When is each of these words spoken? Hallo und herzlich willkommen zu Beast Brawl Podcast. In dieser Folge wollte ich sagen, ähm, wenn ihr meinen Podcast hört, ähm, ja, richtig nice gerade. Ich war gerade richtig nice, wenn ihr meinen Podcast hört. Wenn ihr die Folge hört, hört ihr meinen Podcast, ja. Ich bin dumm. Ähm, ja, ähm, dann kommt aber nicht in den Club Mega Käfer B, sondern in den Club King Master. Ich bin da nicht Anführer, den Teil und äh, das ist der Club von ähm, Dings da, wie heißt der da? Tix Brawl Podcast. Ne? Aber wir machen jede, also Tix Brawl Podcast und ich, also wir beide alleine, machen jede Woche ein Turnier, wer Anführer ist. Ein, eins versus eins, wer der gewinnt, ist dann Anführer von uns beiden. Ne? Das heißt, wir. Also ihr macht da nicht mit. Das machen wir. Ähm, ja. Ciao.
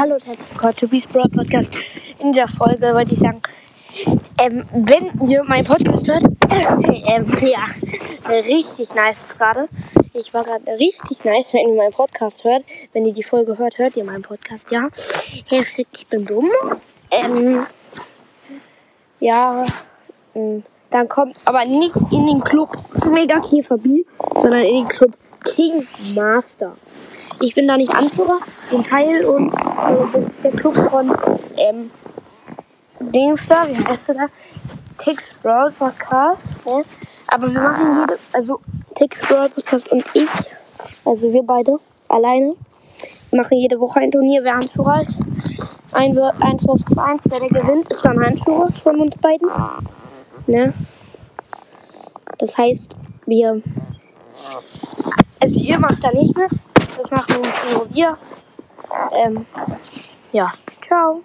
Hallo 0.00 0.14
und 0.14 0.26
herzlich 0.26 0.50
willkommen 0.52 0.76
zu 0.78 0.88
Beast 0.88 1.12
Brawl 1.12 1.28
Podcast. 1.28 1.74
In 2.20 2.32
dieser 2.32 2.48
Folge 2.48 2.94
wollte 2.94 3.12
ich 3.12 3.20
sagen, 3.20 3.42
ähm, 4.38 4.64
wenn 4.72 5.28
ihr 5.28 5.44
meinen 5.44 5.66
Podcast 5.66 6.08
hört, 6.08 6.22
ähm, 6.48 7.26
ja, 7.42 7.66
richtig 8.30 8.94
nice 8.94 9.36
gerade. 9.36 9.68
Ich 10.14 10.32
war 10.32 10.42
gerade 10.44 10.64
richtig 10.78 11.22
nice, 11.22 11.52
wenn 11.52 11.68
ihr 11.68 11.74
meinen 11.74 11.92
Podcast 11.92 12.44
hört. 12.44 12.64
Wenn 12.94 13.04
ihr 13.04 13.12
die 13.12 13.22
Folge 13.22 13.58
hört, 13.58 13.76
hört 13.76 13.94
ihr 13.98 14.04
meinen 14.04 14.22
Podcast, 14.22 14.72
ja. 14.72 14.88
Ich 15.50 16.06
bin 16.06 16.24
dumm. 16.24 16.50
Ähm, 17.10 17.66
ja, 19.18 19.66
ähm, 20.34 20.64
dann 20.88 21.08
kommt 21.10 21.36
aber 21.44 21.66
nicht 21.66 21.96
in 22.10 22.26
den 22.26 22.40
Club 22.40 22.74
Mega 23.04 23.38
Käfer 23.40 23.76
B, 23.76 24.04
sondern 24.34 24.62
in 24.62 24.76
den 24.76 24.88
Club 24.88 25.12
King 25.44 25.86
Master. 26.14 26.74
Ich 27.42 27.54
bin 27.54 27.66
da 27.66 27.78
nicht 27.78 27.90
Anführer, 27.90 28.38
den 28.70 28.84
Teil 28.84 29.24
und 29.24 29.54
äh, 29.54 30.06
das 30.12 30.28
ist 30.28 30.44
der 30.44 30.50
Club 30.50 30.76
von 30.76 31.16
ähm, 31.56 31.90
Dings 33.00 33.48
da, 33.48 33.66
wie 33.66 33.82
heißt 33.82 34.08
der 34.08 34.14
da? 34.14 34.26
Tix 34.98 35.32
Brawl 35.42 35.72
Podcast. 35.72 36.58
Ne? 36.66 36.84
Aber 37.28 37.50
wir 37.50 37.60
machen 37.60 38.00
jede, 38.00 38.18
also 38.34 38.60
Tix 38.94 39.26
Brawl 39.26 39.48
Podcast 39.48 39.90
und 39.90 40.04
ich, 40.12 40.28
also 41.06 41.32
wir 41.32 41.42
beide 41.42 41.78
alleine, 42.08 42.56
machen 43.32 43.56
jede 43.56 43.80
Woche 43.80 44.00
ein 44.00 44.10
Turnier, 44.10 44.44
wer 44.44 44.56
Anführer 44.56 45.00
ist. 45.00 45.24
Ein, 45.92 46.18
eins 46.18 46.64
versus 46.64 46.98
eins, 46.98 47.24
wer 47.30 47.40
der 47.40 47.48
gewinnt, 47.48 47.90
ist 47.90 48.04
dann 48.04 48.18
Anführer 48.18 48.70
von 48.72 49.00
uns 49.00 49.16
beiden. 49.16 49.48
Ne? 50.46 50.74
Das 52.36 52.58
heißt, 52.58 52.94
wir. 53.24 53.62
Also 55.40 55.60
ihr 55.60 55.78
macht 55.78 56.04
da 56.04 56.12
nicht 56.12 56.36
mit. 56.36 56.50
Das 57.02 57.10
machen 57.10 57.42
wir. 57.90 58.18
Ähm, 59.12 59.46
ja. 60.32 60.52
Ciao. 60.82 61.22